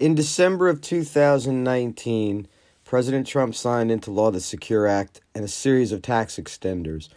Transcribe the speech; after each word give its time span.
In 0.00 0.14
December 0.14 0.70
of 0.70 0.80
2019, 0.80 2.48
President 2.86 3.26
Trump 3.26 3.54
signed 3.54 3.90
into 3.90 4.10
law 4.10 4.30
the 4.30 4.40
Secure 4.40 4.86
Act 4.86 5.20
and 5.34 5.44
a 5.44 5.48
series 5.48 5.92
of 5.92 6.00
tax 6.00 6.36
extenders. 6.36 7.10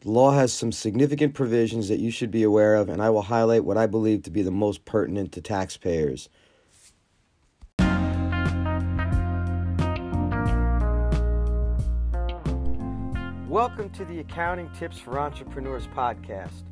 The 0.00 0.10
law 0.10 0.32
has 0.32 0.52
some 0.52 0.70
significant 0.70 1.32
provisions 1.32 1.88
that 1.88 1.98
you 1.98 2.10
should 2.10 2.30
be 2.30 2.42
aware 2.42 2.74
of, 2.74 2.90
and 2.90 3.00
I 3.00 3.08
will 3.08 3.22
highlight 3.22 3.64
what 3.64 3.78
I 3.78 3.86
believe 3.86 4.22
to 4.24 4.30
be 4.30 4.42
the 4.42 4.50
most 4.50 4.84
pertinent 4.84 5.32
to 5.32 5.40
taxpayers. 5.40 6.28
Welcome 13.48 13.88
to 13.94 14.04
the 14.04 14.18
Accounting 14.18 14.68
Tips 14.78 14.98
for 14.98 15.18
Entrepreneurs 15.18 15.86
podcast. 15.86 16.64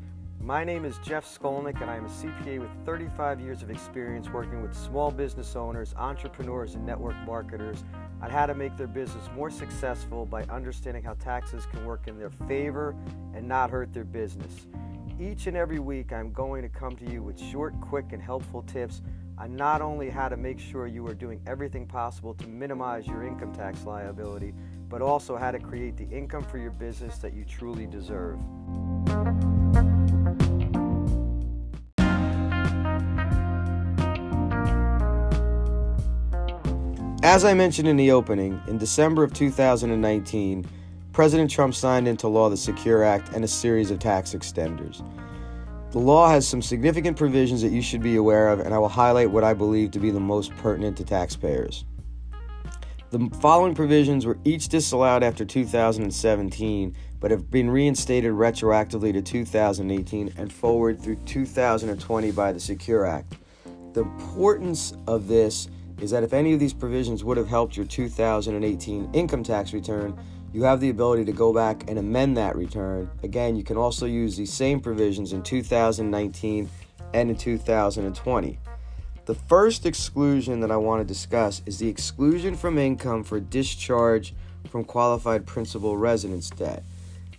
My 0.45 0.63
name 0.63 0.85
is 0.85 0.99
Jeff 0.99 1.25
Skolnick, 1.25 1.81
and 1.81 1.91
I 1.91 1.97
am 1.97 2.05
a 2.05 2.09
CPA 2.11 2.61
with 2.61 2.69
35 2.85 3.41
years 3.41 3.63
of 3.63 3.71
experience 3.71 4.29
working 4.29 4.61
with 4.61 4.77
small 4.77 5.11
business 5.11 5.57
owners, 5.57 5.95
entrepreneurs, 5.97 6.75
and 6.75 6.85
network 6.85 7.17
marketers 7.25 7.82
on 8.21 8.29
how 8.29 8.45
to 8.45 8.54
make 8.54 8.77
their 8.77 8.87
business 8.87 9.27
more 9.35 9.49
successful 9.49 10.27
by 10.27 10.43
understanding 10.51 11.03
how 11.03 11.15
taxes 11.15 11.65
can 11.65 11.87
work 11.87 12.09
in 12.09 12.18
their 12.18 12.29
favor 12.29 12.95
and 13.32 13.49
not 13.49 13.71
hurt 13.71 13.95
their 13.95 14.04
business. 14.04 14.67
Each 15.18 15.46
and 15.46 15.57
every 15.57 15.79
week, 15.79 16.13
I'm 16.13 16.31
going 16.31 16.61
to 16.61 16.68
come 16.68 16.95
to 16.96 17.11
you 17.11 17.23
with 17.23 17.40
short, 17.40 17.73
quick, 17.81 18.13
and 18.13 18.21
helpful 18.21 18.61
tips 18.65 19.01
on 19.39 19.57
not 19.57 19.81
only 19.81 20.11
how 20.11 20.29
to 20.29 20.37
make 20.37 20.59
sure 20.59 20.87
you 20.87 21.07
are 21.07 21.15
doing 21.15 21.40
everything 21.46 21.87
possible 21.87 22.35
to 22.35 22.46
minimize 22.46 23.07
your 23.07 23.26
income 23.26 23.54
tax 23.54 23.85
liability, 23.85 24.53
but 24.90 25.01
also 25.01 25.39
how 25.39 25.51
to 25.51 25.59
create 25.59 25.96
the 25.96 26.07
income 26.11 26.45
for 26.45 26.59
your 26.59 26.73
business 26.73 27.17
that 27.17 27.32
you 27.32 27.46
truly 27.46 27.87
deserve. 27.87 28.39
As 37.25 37.42
I 37.42 37.55
mentioned 37.55 37.89
in 37.89 37.97
the 37.97 38.11
opening, 38.11 38.61
in 38.69 38.77
December 38.77 39.25
of 39.25 39.33
2019, 39.33 40.67
President 41.15 41.51
Trump 41.51 41.75
signed 41.75 42.07
into 42.07 42.29
law 42.29 42.51
the 42.51 42.57
Secure 42.59 43.03
Act 43.03 43.31
and 43.35 43.43
a 43.43 43.48
series 43.48 43.91
of 43.91 43.98
tax 43.98 44.35
extenders. 44.35 45.03
The 45.93 45.98
law 46.01 46.29
has 46.29 46.47
some 46.47 46.61
significant 46.61 47.17
provisions 47.17 47.63
that 47.63 47.73
you 47.73 47.81
should 47.81 48.03
be 48.03 48.17
aware 48.17 48.48
of, 48.48 48.61
and 48.61 48.75
I 48.75 48.79
will 48.79 48.91
highlight 48.91 49.31
what 49.31 49.43
I 49.43 49.55
believe 49.55 49.91
to 49.93 49.98
be 49.98 50.11
the 50.11 50.21
most 50.21 50.55
pertinent 50.57 50.98
to 50.98 51.05
taxpayers. 51.05 51.87
The 53.09 53.31
following 53.41 53.75
provisions 53.75 54.27
were 54.27 54.37
each 54.45 54.69
disallowed 54.69 55.23
after 55.23 55.47
2017, 55.47 56.95
but 57.20 57.31
have 57.31 57.51
been 57.51 57.70
reinstated 57.70 58.33
retroactively 58.33 59.15
to 59.15 59.23
2018 59.23 60.35
and 60.37 60.53
forward 60.53 61.01
through 61.01 61.17
2020 61.25 62.33
by 62.33 62.53
the 62.53 62.61
Secure 62.61 63.07
Act. 63.07 63.37
The 63.95 64.03
importance 64.03 64.93
of 65.07 65.27
this 65.27 65.69
is 66.00 66.11
that 66.11 66.23
if 66.23 66.33
any 66.33 66.53
of 66.53 66.61
these 66.61 66.75
provisions 66.75 67.25
would 67.25 67.37
have 67.37 67.48
helped 67.48 67.77
your 67.77 67.87
2018 67.87 69.11
income 69.12 69.42
tax 69.42 69.73
return, 69.73 70.19
you 70.53 70.62
have 70.62 70.81
the 70.81 70.91
ability 70.91 71.25
to 71.25 71.33
go 71.33 71.53
back 71.53 71.89
and 71.89 71.98
amend 71.98 72.36
that 72.36 72.56
return. 72.56 73.11
Again, 73.23 73.56
you 73.56 73.64
can 73.64 73.77
also 73.77 74.06
use 74.06 74.36
these 74.36 74.53
same 74.53 74.81
provisions 74.81 75.33
in 75.33 75.42
2019 75.42 76.70
and 77.12 77.31
in 77.31 77.36
2020. 77.36 78.59
The 79.27 79.34
first 79.34 79.86
exclusion 79.86 80.61
that 80.61 80.70
I 80.70 80.77
want 80.77 81.01
to 81.01 81.05
discuss 81.05 81.62
is 81.67 81.78
the 81.78 81.89
exclusion 81.89 82.55
from 82.55 82.79
income 82.79 83.25
for 83.25 83.41
discharge 83.41 84.34
from 84.69 84.84
qualified 84.84 85.47
principal 85.47 85.97
residence 85.97 86.51
debt. 86.51 86.84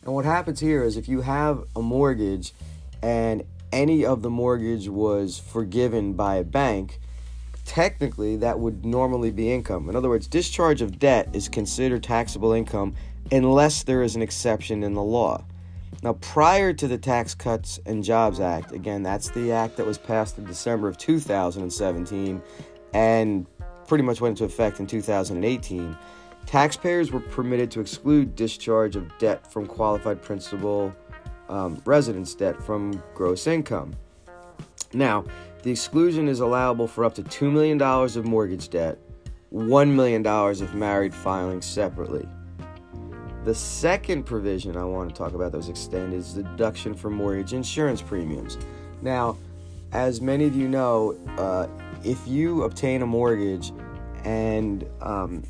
And 0.04 0.14
what 0.14 0.26
happens 0.26 0.60
here 0.60 0.84
is 0.84 0.98
if 0.98 1.08
you 1.08 1.22
have 1.22 1.64
a 1.76 1.82
mortgage 1.82 2.54
and 3.02 3.44
any 3.72 4.06
of 4.06 4.22
the 4.22 4.30
mortgage 4.30 4.88
was 4.88 5.38
forgiven 5.40 6.14
by 6.14 6.36
a 6.36 6.44
bank, 6.44 7.00
technically 7.66 8.38
that 8.38 8.60
would 8.60 8.86
normally 8.86 9.32
be 9.32 9.52
income. 9.52 9.90
In 9.90 9.96
other 9.96 10.10
words, 10.10 10.28
discharge 10.28 10.82
of 10.82 11.00
debt 11.00 11.30
is 11.34 11.50
considered 11.50 12.04
taxable 12.04 12.54
income 12.54 12.96
unless 13.32 13.84
there 13.84 14.04
is 14.04 14.16
an 14.16 14.22
exception 14.22 14.84
in 14.84 14.94
the 14.94 15.04
law. 15.04 15.44
Now, 16.04 16.14
prior 16.14 16.72
to 16.74 16.88
the 16.88 16.98
Tax 16.98 17.34
Cuts 17.34 17.80
and 17.86 18.04
Jobs 18.04 18.40
Act, 18.40 18.72
again, 18.72 19.02
that's 19.02 19.30
the 19.30 19.52
act 19.52 19.78
that 19.78 19.86
was 19.86 19.98
passed 19.98 20.38
in 20.38 20.46
December 20.46 20.88
of 20.88 20.98
2017 20.98 22.42
and 22.94 23.48
pretty 23.88 24.04
much 24.04 24.22
went 24.22 24.40
into 24.40 24.46
effect 24.46 24.80
in 24.80 24.88
2018, 24.88 25.98
taxpayers 26.46 27.12
were 27.12 27.20
permitted 27.20 27.72
to 27.72 27.80
exclude 27.80 28.36
discharge 28.36 28.96
of 28.96 29.18
debt 29.18 29.52
from 29.52 29.66
qualified 29.66 30.22
principal 30.22 30.94
um, 31.50 31.82
residence 31.86 32.36
debt 32.36 32.62
from 32.62 33.02
gross 33.14 33.48
income. 33.48 33.96
Now, 34.94 35.26
the 35.66 35.72
exclusion 35.72 36.28
is 36.28 36.42
allowable 36.42 36.88
for 36.88 37.04
up 37.04 37.16
to 37.16 37.24
$2 37.24 37.52
million 37.52 37.82
of 37.82 38.24
mortgage 38.24 38.70
debt, 38.70 39.00
$1 39.52 39.90
million 39.90 40.24
if 40.24 40.74
married 40.76 41.12
filing 41.12 41.60
separately. 41.60 42.28
The 43.46 43.56
second 43.56 44.28
provision 44.28 44.78
I 44.78 44.84
want 44.84 45.10
to 45.10 45.16
talk 45.16 45.34
about 45.34 45.52
that 45.54 45.58
was 45.58 45.70
extended 45.70 46.20
is 46.20 46.36
the 46.36 46.44
deduction 46.44 46.94
for 46.94 47.10
mortgage 47.10 47.54
insurance 47.54 48.00
premiums. 48.00 48.60
Now, 49.02 49.38
as 49.92 50.22
many 50.22 50.46
of 50.46 50.56
you 50.56 50.68
know, 50.68 51.18
uh, 51.40 51.68
if 52.04 52.20
you 52.28 52.62
obtain 52.62 53.02
a 53.02 53.08
mortgage 53.08 53.72
and 54.24 54.88
um, 55.02 55.42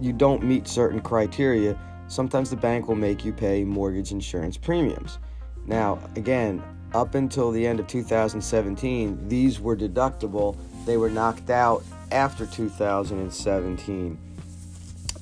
you 0.00 0.14
don't 0.14 0.42
meet 0.42 0.66
certain 0.66 1.02
criteria, 1.02 1.78
sometimes 2.08 2.48
the 2.48 2.56
bank 2.56 2.88
will 2.88 2.94
make 2.94 3.26
you 3.26 3.32
pay 3.34 3.62
mortgage 3.62 4.10
insurance 4.10 4.56
premiums. 4.56 5.18
Now, 5.66 5.98
again, 6.16 6.62
up 6.94 7.14
until 7.16 7.50
the 7.50 7.66
end 7.66 7.80
of 7.80 7.86
2017, 7.88 9.28
these 9.28 9.60
were 9.60 9.76
deductible. 9.76 10.56
They 10.86 10.96
were 10.96 11.10
knocked 11.10 11.50
out 11.50 11.82
after 12.12 12.46
2017. 12.46 14.18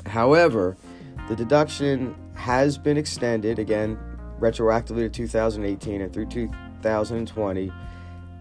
However, 0.06 0.76
the 1.28 1.36
deduction 1.36 2.14
has 2.34 2.76
been 2.76 2.96
extended 2.98 3.58
again 3.58 3.98
retroactively 4.38 5.04
to 5.04 5.08
2018 5.08 6.00
and 6.02 6.12
through 6.12 6.26
2020. 6.26 7.72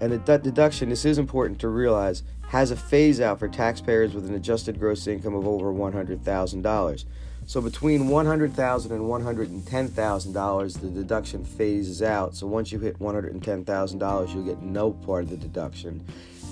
And 0.02 0.12
the 0.12 0.38
deduction, 0.40 0.90
this 0.90 1.06
is 1.06 1.18
important 1.18 1.60
to 1.60 1.70
realize, 1.70 2.24
has 2.48 2.72
a 2.72 2.76
phase 2.76 3.22
out 3.22 3.40
for 3.40 3.48
taxpayers 3.48 4.14
with 4.14 4.28
an 4.28 4.34
adjusted 4.34 4.80
gross 4.80 5.08
income 5.08 5.36
of 5.36 5.48
over 5.48 5.72
$100,000. 5.72 7.06
So 7.52 7.60
between 7.60 8.04
$100,000 8.04 8.92
and 8.92 9.02
$110,000, 9.02 10.80
the 10.80 10.88
deduction 10.88 11.44
phases 11.44 12.02
out. 12.02 12.34
So 12.34 12.48
once 12.48 12.72
you 12.72 12.80
hit 12.80 12.98
$110,000, 13.00 14.34
you'll 14.34 14.46
get 14.46 14.62
no 14.62 14.92
part 14.92 15.26
of 15.26 15.32
the 15.32 15.36
deduction. 15.36 16.02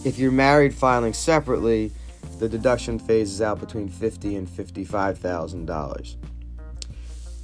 If 0.03 0.19
you're 0.19 0.33
married 0.33 0.73
filing 0.73 1.13
separately, 1.13 1.93
the 2.39 2.49
deduction 2.49 2.99
phases 2.99 3.41
out 3.41 3.61
between 3.61 3.88
$50,000 3.88 4.39
and 4.39 4.45
$55,000. 4.45 6.15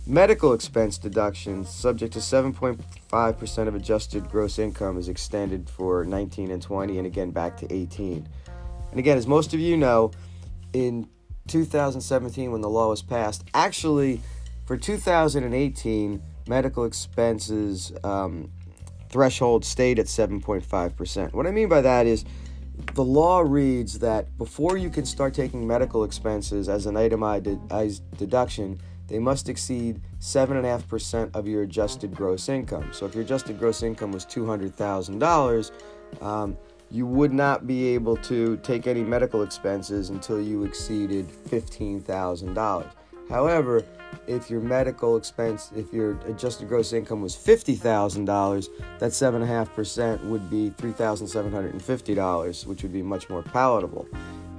Medical 0.06 0.52
expense 0.52 0.98
deduction, 0.98 1.64
subject 1.64 2.12
to 2.12 2.20
7.5% 2.20 3.68
of 3.70 3.76
adjusted 3.76 4.30
gross 4.30 4.60
income, 4.60 4.98
is 4.98 5.08
extended 5.08 5.70
for 5.70 6.04
19 6.04 6.52
and 6.52 6.62
20, 6.62 6.98
and 6.98 7.08
again 7.08 7.32
back 7.32 7.56
to 7.56 7.74
18. 7.74 8.28
And 8.92 9.00
again, 9.00 9.18
as 9.18 9.28
most 9.28 9.54
of 9.54 9.62
you 9.62 9.78
know, 9.78 10.12
in 10.74 11.08
2017 11.48 12.52
when 12.52 12.62
the 12.62 12.70
law 12.70 12.90
was 12.90 13.02
passed. 13.02 13.44
Actually, 13.54 14.22
for 14.66 14.78
2018, 14.78 16.22
medical 16.48 16.86
expenses 16.86 17.92
um, 18.04 18.52
threshold 19.10 19.64
stayed 19.64 20.00
at 20.00 20.08
7.5%. 20.08 21.34
What 21.34 21.48
I 21.48 21.52
mean 21.52 21.70
by 21.70 21.82
that 21.82 22.06
is 22.06 22.26
the 22.94 23.04
law 23.04 23.40
reads 23.40 24.00
that 24.00 24.38
before 24.38 24.78
you 24.78 24.90
can 24.90 25.06
start 25.06 25.34
taking 25.34 25.66
medical 25.66 26.04
expenses 26.04 26.68
as 26.68 26.86
an 26.86 26.98
itemized 26.98 28.18
deduction, 28.18 28.80
they 29.08 29.20
must 29.20 29.50
exceed 29.50 30.02
7.5% 30.20 31.36
of 31.36 31.48
your 31.48 31.64
adjusted 31.64 32.16
gross 32.16 32.50
income. 32.50 32.90
So 32.92 33.06
if 33.06 33.14
your 33.14 33.24
adjusted 33.24 33.60
gross 33.60 33.84
income 33.84 34.12
was 34.12 34.26
$200,000, 34.26 35.72
um, 36.22 36.58
you 36.92 37.06
would 37.06 37.34
not 37.34 37.68
be 37.68 37.88
able 37.90 38.16
to 38.18 38.58
take 38.58 38.88
any 38.88 39.04
medical 39.04 39.44
expenses 39.44 40.10
until 40.10 40.40
you 40.40 40.64
exceeded 40.64 41.28
$15,000. 41.50 42.86
However, 43.30 43.84
if 44.28 44.50
your 44.50 44.62
medical 44.62 45.18
expense, 45.18 45.72
if 45.76 45.92
your 45.92 46.20
adjusted 46.28 46.68
gross 46.68 46.94
income 46.94 47.22
was 47.22 47.36
$50,000, 47.36 48.68
that 49.00 49.12
7.5% 49.12 50.24
would 50.26 50.50
be 50.50 50.72
$3,750, 50.72 52.66
which 52.66 52.84
would 52.84 52.94
be 52.94 53.02
much 53.02 53.30
more 53.30 53.42
palatable. 53.42 54.08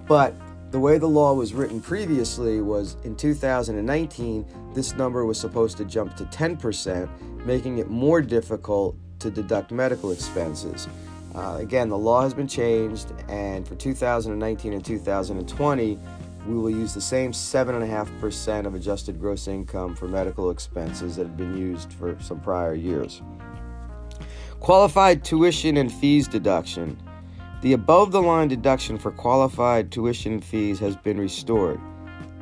But 0.06 0.35
the 0.73 0.81
way 0.81 0.99
the 0.99 1.09
law 1.09 1.33
was 1.33 1.55
written 1.55 1.81
previously 1.81 2.61
was 2.61 2.97
in 3.05 3.17
2019, 3.17 4.47
this 4.75 4.95
number 4.95 5.25
was 5.25 5.39
supposed 5.39 5.77
to 5.79 5.85
jump 5.85 6.17
to 6.17 6.25
10%, 6.25 7.09
making 7.47 7.79
it 7.79 7.89
more 7.89 8.21
difficult 8.21 8.97
to 9.21 9.31
deduct 9.31 9.71
medical 9.71 10.11
expenses. 10.11 10.89
Uh, 11.37 11.59
again, 11.59 11.91
the 11.91 11.99
law 11.99 12.23
has 12.23 12.33
been 12.33 12.49
changed, 12.49 13.12
and 13.29 13.69
for 13.69 13.75
2019 13.75 14.73
and 14.73 14.83
2020, 14.83 15.99
we 16.47 16.55
will 16.55 16.71
use 16.71 16.94
the 16.94 17.00
same 17.00 17.31
7.5% 17.33 18.67
of 18.67 18.75
adjusted 18.75 19.21
gross 19.21 19.47
income 19.47 19.94
for 19.94 20.09
medical 20.09 20.50
expenses 20.50 21.17
that 21.17 21.27
have 21.27 21.37
been 21.37 21.55
used 21.55 21.93
for 21.93 22.17
some 22.21 22.41
prior 22.41 22.73
years. 22.73 23.21
Qualified 24.61 25.23
tuition 25.25 25.77
and 25.77 25.93
fees 25.93 26.27
deduction. 26.27 26.99
The 27.61 27.75
above 27.75 28.12
the 28.12 28.23
line 28.23 28.49
deduction 28.49 28.97
for 28.97 29.11
qualified 29.11 29.93
tuition 29.93 30.41
fees 30.41 30.79
has 30.79 30.97
been 30.97 31.19
restored. 31.19 31.79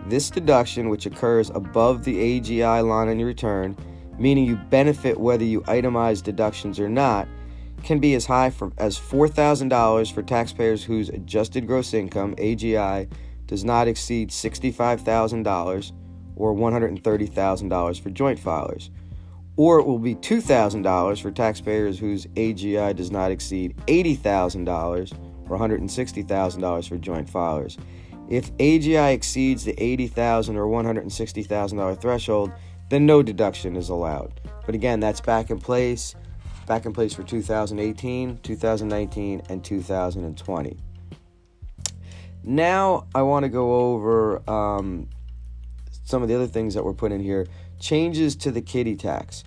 This 0.06 0.31
deduction, 0.31 0.88
which 0.88 1.06
occurs 1.06 1.50
above 1.50 2.05
the 2.05 2.41
AGI 2.41 2.87
line 2.87 3.08
on 3.08 3.19
your 3.19 3.26
return, 3.26 3.76
meaning 4.19 4.44
you 4.44 4.55
benefit 4.55 5.19
whether 5.19 5.44
you 5.44 5.62
itemize 5.62 6.23
deductions 6.23 6.79
or 6.79 6.88
not, 6.88 7.26
can 7.82 7.99
be 7.99 8.15
as 8.15 8.26
high 8.26 8.50
for, 8.50 8.73
as 8.79 8.99
$4,000 8.99 10.12
for 10.12 10.23
taxpayers 10.23 10.85
whose 10.85 11.09
adjusted 11.09 11.67
gross 11.67 11.94
income, 11.94 12.35
AGI, 12.37 13.11
does 13.47 13.65
not 13.65 13.88
exceed 13.88 14.31
$65,000 14.31 15.93
or 16.37 16.55
$130,000 16.55 18.00
for 18.00 18.11
joint 18.11 18.41
filers. 18.41 18.91
Or 19.56 19.79
it 19.79 19.87
will 19.87 19.99
be 19.99 20.17
$2,000 20.17 21.21
for 21.23 21.31
taxpayers 21.31 21.99
whose 21.99 22.26
AGI 22.26 22.97
does 22.97 23.11
not 23.11 23.31
exceed 23.31 23.77
$80,000 23.87 25.12
or 25.49 25.59
$160,000 25.59 26.88
for 26.88 26.97
joint 26.97 27.31
filers. 27.31 27.79
If 28.29 28.50
AGI 28.56 29.12
exceeds 29.12 29.65
the 29.65 29.75
$80,000 29.75 30.56
or 30.56 30.67
$160,000 30.67 32.00
threshold, 32.00 32.53
then 32.88 33.06
no 33.06 33.23
deduction 33.23 33.77
is 33.77 33.91
allowed. 33.91 34.41
But 34.67 34.75
again, 34.75 34.99
that's 35.00 35.20
back 35.20 35.50
in 35.50 35.61
place, 35.61 36.15
back 36.66 36.87
in 36.87 36.93
place 36.93 37.14
for 37.14 37.22
2018, 37.22 38.38
2019, 38.38 39.43
and 39.49 39.64
2020. 39.64 40.76
Now 42.43 43.06
I 43.14 43.22
want 43.22 43.44
to 43.44 43.49
go 43.49 43.75
over 43.93 44.50
um, 44.50 45.08
some 46.05 46.22
of 46.22 46.28
the 46.28 46.34
other 46.34 46.46
things 46.46 46.75
that 46.75 46.84
were 46.84 46.94
put 46.94 47.12
in 47.12 47.20
here. 47.20 47.46
Changes 47.81 48.37
to 48.37 48.50
the 48.50 48.62
kiddie 48.62 48.96
tax. 48.96 49.44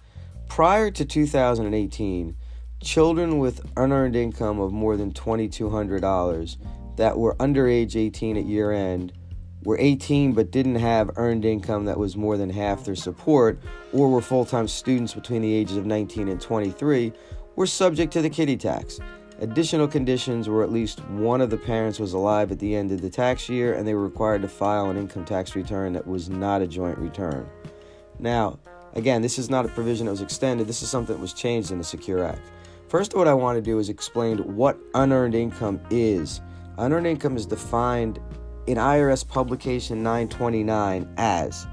Prior 0.47 0.91
to 0.91 1.05
2018, 1.05 2.35
children 2.81 3.39
with 3.39 3.61
unearned 3.75 4.15
income 4.15 4.59
of 4.59 4.71
more 4.71 4.97
than 4.97 5.11
$2,200 5.11 6.57
that 6.97 7.17
were 7.17 7.35
under 7.39 7.67
age 7.67 7.95
18 7.95 8.37
at 8.37 8.45
year 8.45 8.71
end 8.71 9.13
were 9.67 9.77
18 9.81 10.31
but 10.31 10.49
didn't 10.49 10.75
have 10.75 11.11
earned 11.17 11.43
income 11.43 11.83
that 11.83 11.99
was 11.99 12.15
more 12.15 12.37
than 12.37 12.49
half 12.49 12.85
their 12.85 12.95
support, 12.95 13.59
or 13.91 14.09
were 14.09 14.21
full 14.21 14.45
time 14.45 14.65
students 14.65 15.13
between 15.13 15.41
the 15.41 15.53
ages 15.53 15.75
of 15.75 15.85
19 15.85 16.29
and 16.29 16.39
23, 16.39 17.11
were 17.57 17.67
subject 17.67 18.13
to 18.13 18.21
the 18.21 18.29
kiddie 18.29 18.55
tax. 18.55 19.01
Additional 19.41 19.85
conditions 19.85 20.47
were 20.47 20.63
at 20.63 20.71
least 20.71 21.03
one 21.09 21.41
of 21.41 21.49
the 21.49 21.57
parents 21.57 21.99
was 21.99 22.13
alive 22.13 22.49
at 22.49 22.59
the 22.59 22.77
end 22.77 22.93
of 22.93 23.01
the 23.01 23.09
tax 23.09 23.49
year 23.49 23.73
and 23.73 23.85
they 23.85 23.93
were 23.93 24.05
required 24.05 24.41
to 24.41 24.47
file 24.47 24.89
an 24.89 24.95
income 24.95 25.25
tax 25.25 25.53
return 25.53 25.91
that 25.91 26.07
was 26.07 26.29
not 26.29 26.61
a 26.61 26.67
joint 26.67 26.97
return. 26.97 27.45
Now, 28.19 28.59
again, 28.93 29.21
this 29.21 29.37
is 29.37 29.49
not 29.49 29.65
a 29.65 29.67
provision 29.67 30.05
that 30.05 30.13
was 30.13 30.21
extended, 30.21 30.65
this 30.65 30.81
is 30.81 30.89
something 30.89 31.13
that 31.13 31.21
was 31.21 31.33
changed 31.33 31.71
in 31.71 31.77
the 31.77 31.83
Secure 31.83 32.23
Act. 32.23 32.51
First, 32.87 33.15
what 33.15 33.27
I 33.27 33.33
want 33.33 33.57
to 33.57 33.61
do 33.61 33.79
is 33.79 33.89
explain 33.89 34.37
what 34.55 34.77
unearned 34.93 35.35
income 35.35 35.81
is. 35.89 36.39
Unearned 36.77 37.07
income 37.07 37.35
is 37.35 37.45
defined 37.45 38.21
in 38.67 38.77
IRS 38.77 39.25
Publication 39.25 40.03
929 40.03 41.13
as 41.17 41.65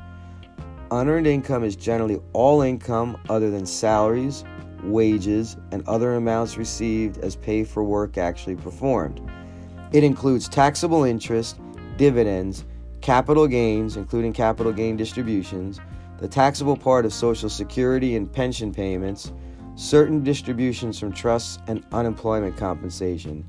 unearned 0.93 1.27
income 1.27 1.65
is 1.65 1.75
generally 1.75 2.21
all 2.33 2.63
income 2.63 3.19
other 3.29 3.51
than 3.51 3.67
salaries, 3.67 4.45
wages, 4.85 5.57
and 5.73 5.87
other 5.89 6.15
amounts 6.15 6.57
received 6.57 7.19
as 7.19 7.35
pay 7.35 7.65
for 7.65 7.83
work 7.83 8.17
actually 8.17 8.55
performed. 8.55 9.21
It 9.93 10.05
includes 10.05 10.49
taxable 10.49 11.03
interest, 11.03 11.59
dividends, 11.97 12.65
capital 13.01 13.49
gains, 13.49 13.97
including 13.97 14.33
capital 14.33 14.73
gain 14.73 14.97
distributions, 14.97 15.81
the 16.19 16.29
taxable 16.29 16.77
part 16.77 17.05
of 17.05 17.13
Social 17.13 17.51
Security 17.51 18.15
and 18.15 18.33
pension 18.33 18.73
payments, 18.73 19.33
certain 19.75 20.23
distributions 20.23 21.01
from 21.01 21.13
trusts, 21.13 21.59
and 21.67 21.85
unemployment 21.91 22.57
compensation. 22.57 23.45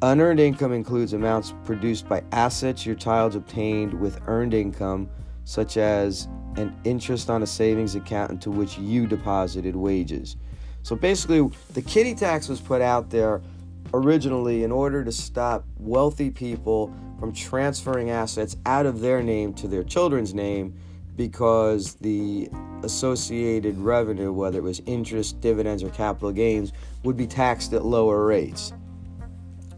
Unearned 0.00 0.38
income 0.38 0.72
includes 0.72 1.12
amounts 1.12 1.52
produced 1.64 2.08
by 2.08 2.22
assets 2.30 2.86
your 2.86 2.94
child 2.94 3.34
obtained 3.34 3.92
with 3.92 4.20
earned 4.28 4.54
income, 4.54 5.10
such 5.44 5.76
as 5.76 6.28
an 6.54 6.72
interest 6.84 7.28
on 7.28 7.42
a 7.42 7.46
savings 7.46 7.96
account 7.96 8.30
into 8.30 8.48
which 8.48 8.78
you 8.78 9.08
deposited 9.08 9.74
wages. 9.74 10.36
So 10.84 10.94
basically, 10.94 11.50
the 11.74 11.82
kiddie 11.82 12.14
tax 12.14 12.48
was 12.48 12.60
put 12.60 12.80
out 12.80 13.10
there 13.10 13.42
originally 13.92 14.62
in 14.62 14.70
order 14.70 15.04
to 15.04 15.10
stop 15.10 15.64
wealthy 15.78 16.30
people 16.30 16.94
from 17.18 17.32
transferring 17.32 18.10
assets 18.10 18.56
out 18.66 18.86
of 18.86 19.00
their 19.00 19.20
name 19.20 19.52
to 19.54 19.66
their 19.66 19.82
children's 19.82 20.32
name 20.32 20.78
because 21.16 21.94
the 21.94 22.48
associated 22.84 23.76
revenue, 23.76 24.32
whether 24.32 24.58
it 24.58 24.62
was 24.62 24.80
interest, 24.86 25.40
dividends, 25.40 25.82
or 25.82 25.90
capital 25.90 26.30
gains, 26.30 26.72
would 27.02 27.16
be 27.16 27.26
taxed 27.26 27.72
at 27.72 27.84
lower 27.84 28.24
rates. 28.24 28.72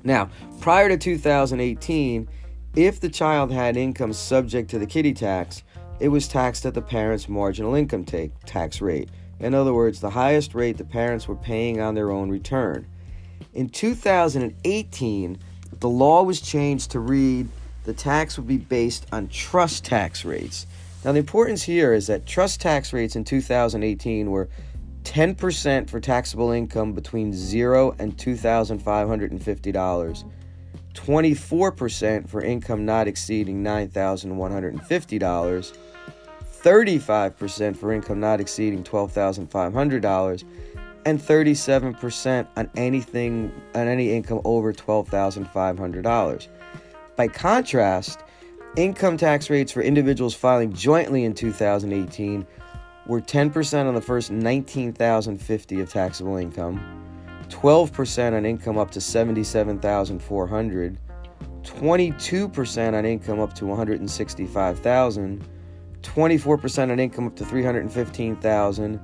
Now, 0.05 0.31
prior 0.61 0.89
to 0.89 0.97
2018, 0.97 2.29
if 2.77 3.01
the 3.01 3.09
child 3.09 3.51
had 3.53 3.77
income 3.77 4.13
subject 4.13 4.71
to 4.71 4.79
the 4.79 4.87
kiddie 4.87 5.13
tax, 5.13 5.63
it 5.99 6.09
was 6.09 6.29
taxed 6.29 6.65
at 6.65 6.75
the 6.75 6.83
parent's 6.83 7.29
marginal 7.29 7.75
income 7.75 8.05
tax 8.05 8.81
rate. 8.81 9.11
In 9.39 9.55
other 9.55 9.75
words, 9.75 10.01
the 10.01 10.11
highest 10.11 10.55
rate 10.55 10.79
the 10.79 10.85
parents 10.85 11.27
were 11.27 11.37
paying 11.37 11.81
on 11.81 11.95
their 11.95 12.11
own 12.11 12.31
return. 12.31 12.87
In 13.55 13.69
2018, 13.69 15.39
the 15.81 15.89
law 15.89 16.23
was 16.23 16.41
changed 16.41 16.91
to 16.93 17.01
read 17.01 17.49
the 17.85 17.95
tax 17.95 18.37
would 18.37 18.47
be 18.47 18.59
based 18.59 19.07
on 19.11 19.29
trust 19.29 19.85
tax 19.85 20.25
rates. 20.25 20.67
Now, 21.05 21.13
the 21.13 21.19
importance 21.19 21.63
here 21.63 21.95
is 21.95 22.07
that 22.09 22.27
trust 22.27 22.61
tax 22.61 22.93
rates 22.93 23.17
in 23.17 23.25
2018 23.25 24.31
were 24.31 24.49
10% 25.05 25.89
for 25.89 26.01
taxable 26.01 26.51
income 26.51 26.93
between 26.93 27.33
0 27.33 27.95
and 27.99 28.15
$2,550, 28.17 30.25
24% 30.95 32.29
for 32.29 32.43
income 32.43 32.85
not 32.85 33.09
exceeding 33.09 33.65
$9,150, 33.65 35.77
35% 36.63 37.77
for 37.77 37.93
income 37.93 38.21
not 38.21 38.41
exceeding 38.41 38.85
$12,500, 38.85 40.45
and 41.07 41.19
37% 41.19 42.47
on 42.57 42.71
anything 42.77 43.51
on 43.75 43.89
any 43.89 44.13
income 44.13 44.41
over 44.45 44.73
$12,500. 44.73 46.49
By 47.17 47.29
contrast, 47.29 48.21
income 48.77 49.17
tax 49.17 49.51
rates 49.51 49.73
for 49.73 49.83
individuals 49.83 50.35
filing 50.35 50.73
jointly 50.73 51.25
in 51.25 51.35
2018 51.35 52.47
were 53.11 53.21
10% 53.21 53.89
on 53.89 53.95
the 53.97 54.01
first 54.01 54.31
19,050 54.31 55.81
of 55.81 55.91
taxable 55.91 56.37
income, 56.37 56.81
12% 57.49 58.37
on 58.37 58.47
income 58.47 58.79
up 58.79 58.93
to 58.93 59.01
77,400, 59.01 60.99
22% 61.65 62.95
on 62.95 63.05
income 63.05 63.41
up 63.41 63.53
to 63.53 63.67
165,000, 63.67 65.49
24% 66.03 66.91
on 66.93 67.01
income 67.01 67.27
up 67.27 67.35
to 67.35 67.45
315,000, 67.45 69.01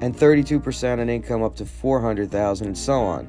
and 0.00 0.16
32% 0.16 1.00
on 1.00 1.08
income 1.10 1.42
up 1.42 1.56
to 1.56 1.66
400,000 1.66 2.66
and 2.68 2.78
so 2.78 3.00
on. 3.02 3.28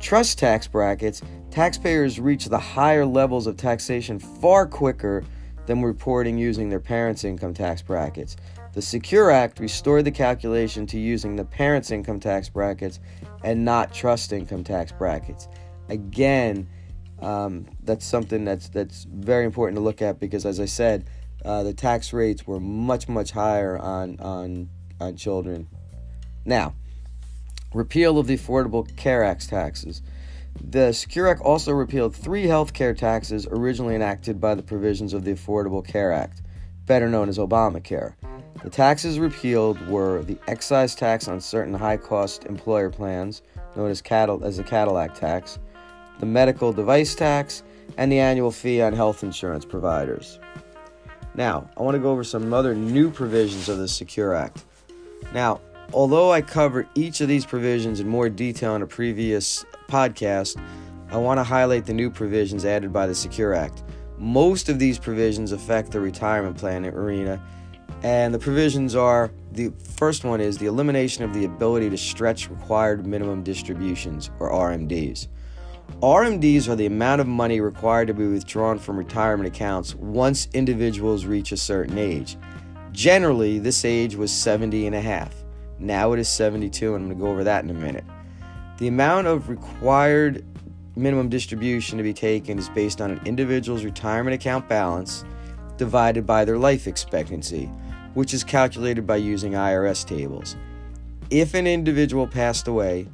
trust 0.00 0.38
tax 0.38 0.66
brackets, 0.66 1.22
taxpayers 1.50 2.18
reach 2.20 2.46
the 2.46 2.58
higher 2.58 3.04
levels 3.04 3.46
of 3.46 3.56
taxation 3.56 4.18
far 4.18 4.66
quicker 4.66 5.24
than 5.66 5.82
reporting 5.82 6.38
using 6.38 6.70
their 6.70 6.80
parents' 6.80 7.24
income 7.24 7.52
tax 7.52 7.82
brackets. 7.82 8.36
The 8.72 8.82
Secure 8.82 9.30
Act 9.30 9.60
restored 9.60 10.04
the 10.04 10.10
calculation 10.10 10.86
to 10.86 10.98
using 10.98 11.36
the 11.36 11.44
parents' 11.44 11.90
income 11.90 12.20
tax 12.20 12.48
brackets 12.48 13.00
and 13.44 13.64
not 13.64 13.92
trust 13.92 14.32
income 14.32 14.64
tax 14.64 14.92
brackets. 14.92 15.48
Again, 15.88 16.68
um, 17.20 17.66
that's 17.82 18.06
something 18.06 18.44
that's 18.44 18.68
that's 18.68 19.04
very 19.04 19.44
important 19.44 19.76
to 19.76 19.82
look 19.82 20.00
at 20.00 20.20
because, 20.20 20.46
as 20.46 20.60
I 20.60 20.66
said, 20.66 21.10
uh, 21.44 21.62
the 21.62 21.72
tax 21.72 22.12
rates 22.12 22.46
were 22.46 22.60
much 22.60 23.08
much 23.08 23.30
higher 23.30 23.78
on 23.78 24.18
on 24.20 24.68
on 25.00 25.16
children. 25.16 25.68
Now, 26.44 26.74
repeal 27.74 28.18
of 28.18 28.26
the 28.26 28.36
Affordable 28.36 28.94
Care 28.96 29.22
Act 29.22 29.48
taxes. 29.48 30.02
The 30.60 30.92
Secure 30.92 31.28
Act 31.28 31.40
also 31.40 31.72
repealed 31.72 32.16
three 32.16 32.46
health 32.46 32.72
care 32.72 32.94
taxes 32.94 33.46
originally 33.50 33.94
enacted 33.94 34.40
by 34.40 34.54
the 34.54 34.62
provisions 34.62 35.12
of 35.14 35.24
the 35.24 35.34
Affordable 35.34 35.86
Care 35.86 36.12
Act. 36.12 36.42
better 36.88 37.08
known 37.08 37.28
as 37.28 37.38
Obamacare. 37.38 38.14
The 38.64 38.70
taxes 38.70 39.20
repealed 39.20 39.86
were 39.88 40.22
the 40.22 40.38
excise 40.48 40.96
tax 40.96 41.28
on 41.28 41.40
certain 41.40 41.74
high-cost 41.74 42.46
employer 42.46 42.90
plans, 42.90 43.42
known 43.76 43.90
as, 43.90 44.02
Cadil- 44.02 44.42
as 44.42 44.56
the 44.56 44.64
Cadillac 44.64 45.14
tax, 45.14 45.60
the 46.18 46.26
medical 46.26 46.72
device 46.72 47.14
tax, 47.14 47.62
and 47.96 48.10
the 48.10 48.18
annual 48.18 48.50
fee 48.50 48.82
on 48.82 48.94
health 48.94 49.22
insurance 49.22 49.64
providers. 49.64 50.40
Now, 51.38 51.70
I 51.76 51.82
want 51.82 51.94
to 51.94 52.00
go 52.00 52.10
over 52.10 52.24
some 52.24 52.52
other 52.52 52.74
new 52.74 53.12
provisions 53.12 53.68
of 53.68 53.78
the 53.78 53.86
Secure 53.86 54.34
Act. 54.34 54.64
Now, 55.32 55.60
although 55.92 56.32
I 56.32 56.42
covered 56.42 56.88
each 56.96 57.20
of 57.20 57.28
these 57.28 57.46
provisions 57.46 58.00
in 58.00 58.08
more 58.08 58.28
detail 58.28 58.74
in 58.74 58.82
a 58.82 58.88
previous 58.88 59.64
podcast, 59.86 60.60
I 61.12 61.16
want 61.16 61.38
to 61.38 61.44
highlight 61.44 61.86
the 61.86 61.94
new 61.94 62.10
provisions 62.10 62.64
added 62.64 62.92
by 62.92 63.06
the 63.06 63.14
Secure 63.14 63.54
Act. 63.54 63.84
Most 64.18 64.68
of 64.68 64.80
these 64.80 64.98
provisions 64.98 65.52
affect 65.52 65.92
the 65.92 66.00
retirement 66.00 66.56
plan 66.56 66.84
arena, 66.84 67.40
and 68.02 68.34
the 68.34 68.40
provisions 68.40 68.96
are 68.96 69.30
the 69.52 69.72
first 69.96 70.24
one 70.24 70.40
is 70.40 70.58
the 70.58 70.66
elimination 70.66 71.22
of 71.22 71.32
the 71.32 71.44
ability 71.44 71.88
to 71.90 71.96
stretch 71.96 72.50
required 72.50 73.06
minimum 73.06 73.44
distributions, 73.44 74.32
or 74.40 74.50
RMDs. 74.50 75.28
RMDs 76.00 76.68
are 76.68 76.76
the 76.76 76.86
amount 76.86 77.20
of 77.20 77.26
money 77.26 77.60
required 77.60 78.06
to 78.06 78.14
be 78.14 78.26
withdrawn 78.26 78.78
from 78.78 78.96
retirement 78.96 79.48
accounts 79.48 79.96
once 79.96 80.46
individuals 80.54 81.24
reach 81.24 81.50
a 81.50 81.56
certain 81.56 81.98
age. 81.98 82.36
Generally, 82.92 83.58
this 83.58 83.84
age 83.84 84.14
was 84.14 84.30
70 84.30 84.86
and 84.86 84.94
a 84.94 85.00
half. 85.00 85.34
Now 85.80 86.12
it 86.12 86.20
is 86.20 86.28
72, 86.28 86.94
and 86.94 87.02
I'm 87.02 87.08
going 87.08 87.18
to 87.18 87.24
go 87.24 87.30
over 87.30 87.42
that 87.42 87.64
in 87.64 87.70
a 87.70 87.74
minute. 87.74 88.04
The 88.78 88.86
amount 88.86 89.26
of 89.26 89.48
required 89.48 90.44
minimum 90.94 91.28
distribution 91.28 91.98
to 91.98 92.04
be 92.04 92.14
taken 92.14 92.58
is 92.58 92.68
based 92.68 93.00
on 93.00 93.10
an 93.10 93.20
individual's 93.24 93.84
retirement 93.84 94.34
account 94.34 94.68
balance 94.68 95.24
divided 95.78 96.26
by 96.26 96.44
their 96.44 96.58
life 96.58 96.86
expectancy, 96.86 97.66
which 98.14 98.34
is 98.34 98.44
calculated 98.44 99.04
by 99.04 99.16
using 99.16 99.52
IRS 99.52 100.06
tables. 100.06 100.56
If 101.30 101.54
an 101.54 101.66
individual 101.66 102.26
passed 102.26 102.68
away, 102.68 103.08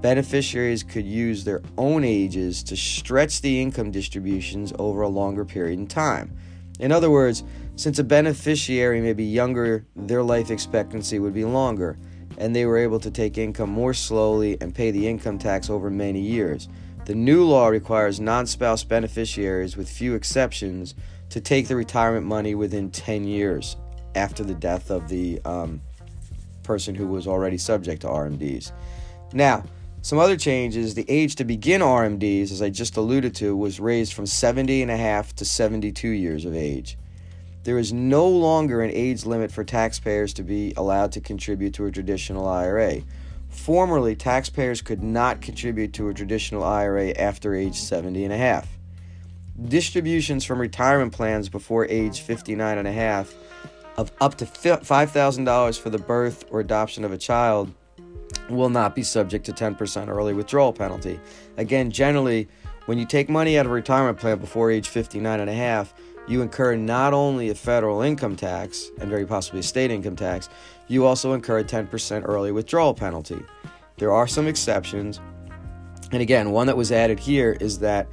beneficiaries 0.00 0.82
could 0.82 1.06
use 1.06 1.44
their 1.44 1.62
own 1.76 2.04
ages 2.04 2.62
to 2.64 2.76
stretch 2.76 3.40
the 3.40 3.60
income 3.60 3.90
distributions 3.90 4.72
over 4.78 5.02
a 5.02 5.08
longer 5.08 5.44
period 5.44 5.78
in 5.78 5.86
time. 5.86 6.36
In 6.78 6.92
other 6.92 7.10
words, 7.10 7.44
since 7.76 7.98
a 7.98 8.04
beneficiary 8.04 9.00
may 9.00 9.12
be 9.12 9.24
younger, 9.24 9.86
their 9.94 10.22
life 10.22 10.50
expectancy 10.50 11.18
would 11.18 11.34
be 11.34 11.44
longer, 11.44 11.98
and 12.38 12.56
they 12.56 12.64
were 12.64 12.78
able 12.78 12.98
to 13.00 13.10
take 13.10 13.36
income 13.36 13.70
more 13.70 13.92
slowly 13.92 14.56
and 14.60 14.74
pay 14.74 14.90
the 14.90 15.06
income 15.06 15.38
tax 15.38 15.68
over 15.68 15.90
many 15.90 16.20
years. 16.20 16.68
The 17.04 17.14
new 17.14 17.44
law 17.44 17.68
requires 17.68 18.20
non 18.20 18.46
spouse 18.46 18.84
beneficiaries, 18.84 19.76
with 19.76 19.90
few 19.90 20.14
exceptions, 20.14 20.94
to 21.30 21.40
take 21.40 21.68
the 21.68 21.76
retirement 21.76 22.26
money 22.26 22.54
within 22.54 22.90
10 22.90 23.24
years 23.24 23.76
after 24.14 24.42
the 24.42 24.54
death 24.54 24.90
of 24.90 25.08
the 25.08 25.40
um, 25.44 25.80
person 26.62 26.94
who 26.94 27.06
was 27.06 27.26
already 27.26 27.58
subject 27.58 28.02
to 28.02 28.08
RMDs. 28.08 28.72
Now, 29.32 29.64
some 30.02 30.18
other 30.18 30.36
changes 30.36 30.94
the 30.94 31.04
age 31.08 31.36
to 31.36 31.44
begin 31.44 31.82
RMDs, 31.82 32.50
as 32.50 32.62
I 32.62 32.70
just 32.70 32.96
alluded 32.96 33.34
to, 33.36 33.54
was 33.54 33.80
raised 33.80 34.14
from 34.14 34.26
70 34.26 34.80
and 34.80 34.90
a 34.90 34.96
half 34.96 35.34
to 35.36 35.44
72 35.44 36.08
years 36.08 36.46
of 36.46 36.54
age. 36.54 36.96
There 37.64 37.78
is 37.78 37.92
no 37.92 38.26
longer 38.26 38.80
an 38.80 38.90
age 38.94 39.26
limit 39.26 39.52
for 39.52 39.62
taxpayers 39.62 40.32
to 40.34 40.42
be 40.42 40.72
allowed 40.78 41.12
to 41.12 41.20
contribute 41.20 41.74
to 41.74 41.84
a 41.84 41.92
traditional 41.92 42.48
IRA. 42.48 43.02
Formerly, 43.50 44.16
taxpayers 44.16 44.80
could 44.80 45.02
not 45.02 45.42
contribute 45.42 45.92
to 45.94 46.08
a 46.08 46.14
traditional 46.14 46.64
IRA 46.64 47.10
after 47.10 47.54
age 47.54 47.76
70 47.76 48.24
and 48.24 48.32
a 48.32 48.38
half. 48.38 48.78
Distributions 49.62 50.46
from 50.46 50.58
retirement 50.58 51.12
plans 51.12 51.50
before 51.50 51.84
age 51.86 52.20
59 52.20 52.78
and 52.78 52.88
a 52.88 52.92
half 52.92 53.34
of 53.98 54.10
up 54.22 54.36
to 54.36 54.46
$5,000 54.46 55.78
for 55.78 55.90
the 55.90 55.98
birth 55.98 56.44
or 56.50 56.60
adoption 56.60 57.04
of 57.04 57.12
a 57.12 57.18
child 57.18 57.74
will 58.48 58.70
not 58.70 58.94
be 58.94 59.02
subject 59.02 59.46
to 59.46 59.52
10% 59.52 60.08
early 60.08 60.34
withdrawal 60.34 60.72
penalty. 60.72 61.20
Again, 61.56 61.90
generally, 61.90 62.48
when 62.86 62.98
you 62.98 63.06
take 63.06 63.28
money 63.28 63.58
out 63.58 63.66
of 63.66 63.72
a 63.72 63.74
retirement 63.74 64.18
plan 64.18 64.38
before 64.38 64.70
age 64.70 64.88
59 64.88 65.40
and 65.40 65.50
a 65.50 65.54
half, 65.54 65.94
you 66.26 66.42
incur 66.42 66.76
not 66.76 67.12
only 67.12 67.50
a 67.50 67.54
federal 67.54 68.02
income 68.02 68.36
tax 68.36 68.90
and 69.00 69.10
very 69.10 69.26
possibly 69.26 69.60
a 69.60 69.62
state 69.62 69.90
income 69.90 70.16
tax, 70.16 70.48
you 70.88 71.06
also 71.06 71.32
incur 71.32 71.58
a 71.58 71.64
10% 71.64 72.22
early 72.24 72.52
withdrawal 72.52 72.94
penalty. 72.94 73.40
There 73.96 74.12
are 74.12 74.26
some 74.26 74.46
exceptions. 74.46 75.20
And 76.12 76.22
again, 76.22 76.50
one 76.50 76.66
that 76.66 76.76
was 76.76 76.90
added 76.90 77.18
here 77.18 77.56
is 77.60 77.78
that 77.80 78.08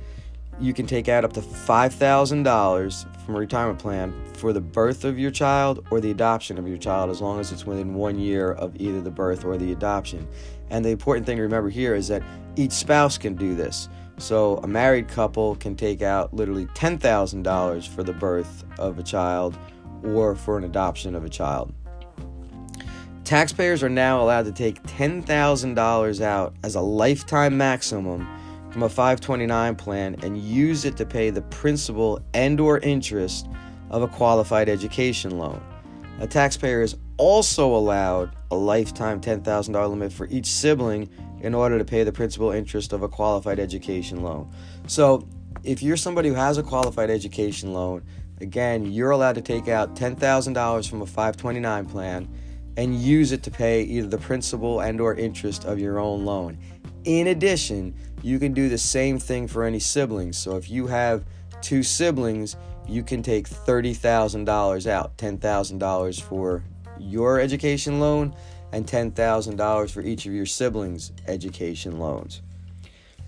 you 0.60 0.74
can 0.74 0.88
take 0.88 1.08
out 1.08 1.24
up 1.24 1.34
to 1.34 1.42
$5,000 1.42 3.26
from 3.26 3.36
a 3.36 3.40
retirement 3.40 3.80
plan 3.80 4.14
for 4.38 4.54
the 4.54 4.62
birth 4.62 5.04
of 5.04 5.18
your 5.18 5.32
child 5.32 5.86
or 5.90 6.00
the 6.00 6.12
adoption 6.12 6.58
of 6.58 6.68
your 6.68 6.78
child 6.78 7.10
as 7.10 7.22
long 7.22 7.40
as 7.40 7.52
it's 7.52 7.66
within 7.66 7.96
one 7.96 8.20
year 8.20 8.52
of 8.52 8.76
either 8.80 9.02
the 9.02 9.12
birth 9.12 9.44
or 9.44 9.58
the 9.58 9.72
adoption. 9.72 10.28
And 10.70 10.86
the 10.86 10.90
important 10.90 11.26
thing 11.26 11.38
to 11.38 11.44
remember 11.44 11.70
here 11.70 11.96
is 11.96 12.08
that 12.10 12.22
each 12.56 12.72
spouse 12.72 13.18
can 13.18 13.36
do 13.36 13.56
this. 13.56 13.90
So 14.20 14.58
a 14.58 14.68
married 14.68 15.08
couple 15.08 15.56
can 15.56 15.76
take 15.76 16.02
out 16.02 16.34
literally 16.34 16.66
$10,000 16.68 17.88
for 17.88 18.04
the 18.04 18.14
birth 18.14 18.64
of 18.80 19.00
a 19.00 19.04
child 19.04 19.58
or 20.04 20.36
for 20.36 20.58
an 20.58 20.64
adoption 20.64 21.16
of 21.16 21.24
a 21.26 21.30
child. 21.30 21.74
Taxpayers 23.24 23.84
are 23.84 23.90
now 23.90 24.22
allowed 24.22 24.46
to 24.46 24.52
take 24.52 24.82
$10,000 24.84 26.22
out 26.22 26.56
as 26.64 26.76
a 26.76 26.82
lifetime 26.82 27.58
maximum 27.58 28.26
from 28.72 28.84
a 28.84 28.90
529 28.90 29.76
plan 29.76 30.16
and 30.24 30.38
use 30.38 30.86
it 30.86 30.96
to 30.98 31.06
pay 31.06 31.30
the 31.30 31.42
principal 31.42 32.22
and 32.34 32.60
or 32.60 32.80
interest 32.80 33.48
of 33.90 34.02
a 34.02 34.08
qualified 34.08 34.70
education 34.70 35.38
loan. 35.38 35.62
A 36.20 36.28
taxpayer 36.28 36.82
is 36.82 36.96
also 37.18 37.76
allowed 37.76 38.36
a 38.52 38.56
lifetime 38.56 39.22
$10,000 39.22 39.90
limit 39.90 40.12
for 40.12 40.28
each 40.28 40.48
sibling 40.48 41.10
in 41.42 41.54
order 41.54 41.78
to 41.78 41.86
pay 41.86 42.04
the 42.04 42.12
principal 42.12 42.52
interest 42.52 42.94
of 42.94 43.04
a 43.04 43.10
qualified 43.10 43.60
education 43.60 44.24
loan. 44.24 44.52
So, 44.88 45.28
if 45.64 45.84
you're 45.84 45.98
somebody 45.98 46.30
who 46.30 46.36
has 46.36 46.58
a 46.58 46.64
qualified 46.64 47.10
education 47.10 47.74
loan, 47.74 48.04
again, 48.42 48.86
you're 48.86 49.12
allowed 49.12 49.36
to 49.36 49.42
take 49.42 49.68
out 49.68 49.96
$10,000 49.96 50.90
from 50.90 51.02
a 51.02 51.06
529 51.06 51.86
plan 51.86 52.30
and 52.78 52.96
use 52.96 53.32
it 53.32 53.44
to 53.44 53.52
pay 53.52 53.82
either 53.82 54.08
the 54.08 54.18
principal 54.20 54.82
and 54.82 55.02
or 55.02 55.16
interest 55.16 55.66
of 55.66 55.80
your 55.80 56.00
own 56.00 56.26
loan. 56.26 56.58
In 57.04 57.28
addition, 57.28 57.96
you 58.22 58.40
can 58.40 58.54
do 58.54 58.70
the 58.70 58.78
same 58.78 59.20
thing 59.20 59.48
for 59.48 59.64
any 59.64 59.80
siblings. 59.80 60.38
So 60.38 60.58
if 60.58 60.70
you 60.70 60.88
have 60.88 61.26
two 61.62 61.82
siblings, 61.84 62.56
you 62.88 63.04
can 63.04 63.22
take 63.22 63.50
$30,000 63.50 64.88
out, 64.88 65.18
$10,000 65.18 66.22
for 66.22 66.64
your 67.00 67.40
education 67.40 68.00
loan 68.00 68.34
and 68.72 68.86
$10,000 68.86 69.92
for 69.92 70.02
each 70.02 70.26
of 70.26 70.34
your 70.34 70.46
siblings' 70.46 71.12
education 71.28 72.00
loans. 72.00 72.42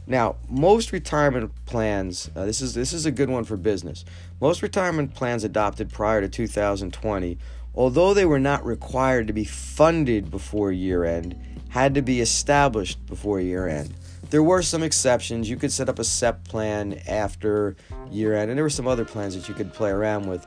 Now, 0.08 0.38
most 0.50 0.92
retirement 0.92 1.52
plans, 1.66 2.32
uh, 2.36 2.46
this 2.46 2.62
is 2.62 2.74
this 2.74 2.94
is 2.94 3.06
a 3.06 3.12
good 3.12 3.30
one 3.30 3.44
for 3.44 3.56
business. 3.58 4.06
Most 4.42 4.64
retirement 4.64 5.14
plans 5.14 5.44
adopted 5.44 5.92
prior 5.92 6.20
to 6.20 6.28
2020, 6.28 7.38
although 7.76 8.16
they 8.16 8.26
were 8.26 8.40
not 8.40 8.66
required 8.66 9.28
to 9.28 9.34
be 9.34 9.44
funded 9.44 10.32
before 10.32 10.72
year 10.72 11.06
end, 11.06 11.40
had 11.70 11.94
to 11.94 12.02
be 12.02 12.22
established 12.22 13.06
before 13.06 13.40
year 13.40 13.68
end. 13.68 13.94
There 14.30 14.44
were 14.44 14.62
some 14.62 14.84
exceptions. 14.84 15.50
You 15.50 15.58
could 15.58 15.72
set 15.72 15.90
up 15.90 16.00
a 16.00 16.04
SEP 16.04 16.44
plan 16.48 17.02
after 17.08 17.76
year 18.12 18.36
end, 18.36 18.52
and 18.52 18.58
there 18.58 18.64
were 18.64 18.70
some 18.70 18.88
other 18.88 19.06
plans 19.06 19.36
that 19.36 19.48
you 19.48 19.56
could 19.56 19.74
play 19.74 19.90
around 19.90 20.28
with. 20.28 20.46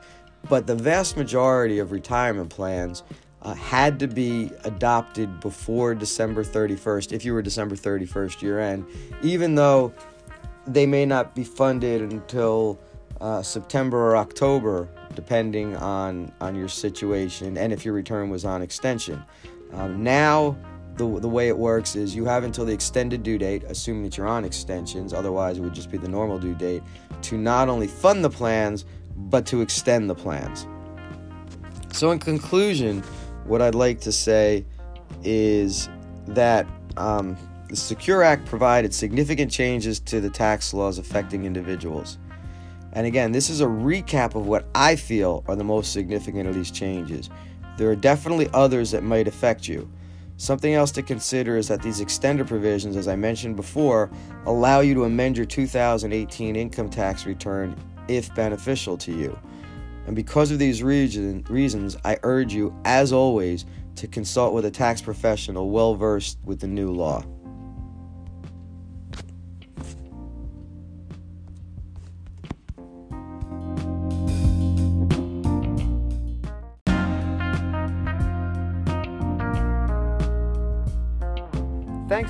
But 0.49 0.67
the 0.67 0.75
vast 0.75 1.17
majority 1.17 1.79
of 1.79 1.91
retirement 1.91 2.49
plans 2.49 3.03
uh, 3.41 3.53
had 3.53 3.99
to 3.99 4.07
be 4.07 4.51
adopted 4.63 5.39
before 5.39 5.95
December 5.95 6.43
31st, 6.43 7.11
if 7.11 7.25
you 7.25 7.33
were 7.33 7.41
December 7.41 7.75
31st 7.75 8.41
year 8.41 8.59
end, 8.59 8.85
even 9.21 9.55
though 9.55 9.93
they 10.65 10.85
may 10.85 11.05
not 11.05 11.35
be 11.35 11.43
funded 11.43 12.01
until 12.01 12.79
uh, 13.19 13.41
September 13.41 13.97
or 13.97 14.17
October, 14.17 14.87
depending 15.15 15.75
on, 15.77 16.31
on 16.41 16.55
your 16.55 16.69
situation 16.69 17.57
and 17.57 17.71
if 17.73 17.85
your 17.85 17.93
return 17.93 18.29
was 18.29 18.45
on 18.45 18.61
extension. 18.61 19.23
Um, 19.73 20.03
now, 20.03 20.57
the, 20.95 21.19
the 21.19 21.29
way 21.29 21.47
it 21.47 21.57
works 21.57 21.95
is 21.95 22.15
you 22.15 22.25
have 22.25 22.43
until 22.43 22.65
the 22.65 22.73
extended 22.73 23.23
due 23.23 23.37
date, 23.37 23.63
assuming 23.63 24.03
that 24.03 24.17
you're 24.17 24.27
on 24.27 24.45
extensions, 24.45 25.13
otherwise, 25.13 25.57
it 25.57 25.61
would 25.61 25.73
just 25.73 25.91
be 25.91 25.97
the 25.97 26.07
normal 26.07 26.37
due 26.37 26.53
date, 26.53 26.83
to 27.23 27.37
not 27.37 27.69
only 27.69 27.87
fund 27.87 28.23
the 28.23 28.29
plans, 28.29 28.85
but 29.15 29.45
to 29.47 29.61
extend 29.61 30.09
the 30.09 30.15
plans. 30.15 30.67
So, 31.91 32.11
in 32.11 32.19
conclusion, 32.19 33.01
what 33.45 33.61
I'd 33.61 33.75
like 33.75 34.01
to 34.01 34.11
say 34.11 34.65
is 35.23 35.89
that 36.27 36.67
um, 36.97 37.37
the 37.69 37.75
Secure 37.75 38.23
Act 38.23 38.45
provided 38.45 38.93
significant 38.93 39.51
changes 39.51 39.99
to 40.01 40.21
the 40.21 40.29
tax 40.29 40.73
laws 40.73 40.97
affecting 40.97 41.45
individuals. 41.45 42.17
And 42.93 43.07
again, 43.07 43.31
this 43.31 43.49
is 43.49 43.61
a 43.61 43.65
recap 43.65 44.35
of 44.35 44.45
what 44.45 44.65
I 44.75 44.95
feel 44.95 45.43
are 45.47 45.55
the 45.55 45.63
most 45.63 45.91
significant 45.91 46.47
of 46.47 46.53
these 46.53 46.69
changes. 46.69 47.29
There 47.77 47.89
are 47.89 47.95
definitely 47.95 48.49
others 48.53 48.91
that 48.91 49.03
might 49.03 49.27
affect 49.27 49.67
you. 49.67 49.89
Something 50.37 50.73
else 50.73 50.91
to 50.91 51.03
consider 51.03 51.57
is 51.57 51.67
that 51.67 51.81
these 51.81 52.01
extender 52.01 52.45
provisions, 52.45 52.95
as 52.95 53.07
I 53.07 53.15
mentioned 53.15 53.55
before, 53.55 54.09
allow 54.45 54.79
you 54.79 54.93
to 54.95 55.03
amend 55.03 55.37
your 55.37 55.45
2018 55.45 56.55
income 56.55 56.89
tax 56.89 57.25
return 57.25 57.75
if 58.07 58.33
beneficial 58.35 58.97
to 58.97 59.11
you. 59.11 59.37
And 60.05 60.15
because 60.15 60.51
of 60.51 60.59
these 60.59 60.83
reason, 60.83 61.45
reasons, 61.49 61.95
I 62.03 62.17
urge 62.23 62.53
you, 62.53 62.75
as 62.83 63.13
always, 63.13 63.65
to 63.95 64.07
consult 64.07 64.53
with 64.53 64.65
a 64.65 64.71
tax 64.71 65.01
professional 65.01 65.69
well 65.69 65.95
versed 65.95 66.39
with 66.43 66.59
the 66.59 66.67
new 66.67 66.91
law. 66.91 67.23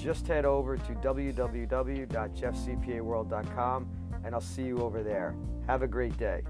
just 0.00 0.26
head 0.26 0.44
over 0.44 0.76
to 0.76 0.92
www.jeffcpaworld.com 0.94 3.88
and 4.24 4.34
I'll 4.34 4.40
see 4.40 4.64
you 4.64 4.78
over 4.78 5.02
there. 5.02 5.34
Have 5.66 5.82
a 5.82 5.88
great 5.88 6.16
day. 6.16 6.42